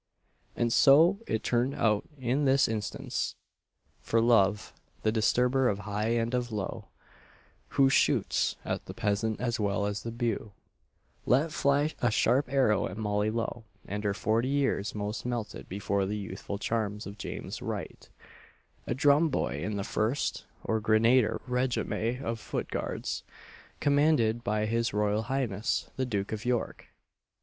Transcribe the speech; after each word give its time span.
And 0.55 0.73
so 0.73 1.19
it 1.27 1.43
turned 1.43 1.75
out 1.75 2.09
in 2.17 2.45
this 2.45 2.67
instance 2.67 3.35
"For 3.99 4.19
Love, 4.19 4.73
the 5.03 5.11
disturber 5.11 5.69
of 5.69 5.77
high 5.77 6.07
and 6.07 6.33
of 6.33 6.51
low, 6.51 6.87
Who 7.77 7.87
shoots 7.87 8.55
at 8.65 8.87
the 8.87 8.95
peasant 8.95 9.39
as 9.39 9.59
well 9.59 9.85
as 9.85 10.01
the 10.01 10.09
beau," 10.09 10.53
let 11.27 11.51
fly 11.51 11.93
a 12.01 12.09
sharp 12.09 12.51
arrow 12.51 12.87
at 12.87 12.97
Molly 12.97 13.29
Lowe; 13.29 13.63
and 13.87 14.03
her 14.03 14.15
forty 14.15 14.47
years' 14.47 14.91
frost 14.93 15.23
melted 15.23 15.69
before 15.69 16.07
the 16.07 16.17
youthful 16.17 16.57
charms 16.57 17.05
of 17.05 17.19
James 17.19 17.61
Wright 17.61 18.09
a 18.87 18.95
drum 18.95 19.29
boy 19.29 19.59
in 19.61 19.75
the 19.77 19.83
First 19.83 20.45
or 20.63 20.79
Grenadier 20.79 21.39
Regiment 21.45 22.23
of 22.25 22.39
Foot 22.39 22.69
Guards, 22.69 23.21
commanded 23.79 24.43
by 24.43 24.65
his 24.65 24.95
Royal 24.95 25.21
Highness 25.21 25.91
the 25.95 26.07
Duke 26.07 26.31
of 26.31 26.43
York! 26.43 26.87